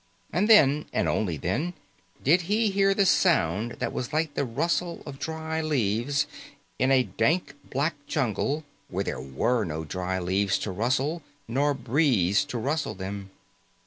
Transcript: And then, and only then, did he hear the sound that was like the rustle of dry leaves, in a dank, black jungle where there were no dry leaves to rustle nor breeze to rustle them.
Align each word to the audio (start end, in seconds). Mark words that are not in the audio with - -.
And 0.33 0.47
then, 0.47 0.87
and 0.91 1.07
only 1.07 1.37
then, 1.37 1.75
did 2.23 2.41
he 2.49 2.71
hear 2.71 2.95
the 2.95 3.05
sound 3.05 3.73
that 3.73 3.93
was 3.93 4.11
like 4.11 4.33
the 4.33 4.45
rustle 4.45 5.03
of 5.05 5.19
dry 5.19 5.61
leaves, 5.61 6.25
in 6.79 6.91
a 6.91 7.03
dank, 7.03 7.53
black 7.69 8.07
jungle 8.07 8.63
where 8.89 9.03
there 9.03 9.21
were 9.21 9.63
no 9.63 9.83
dry 9.85 10.17
leaves 10.17 10.57
to 10.57 10.71
rustle 10.71 11.21
nor 11.47 11.75
breeze 11.75 12.43
to 12.45 12.57
rustle 12.57 12.95
them. 12.95 13.29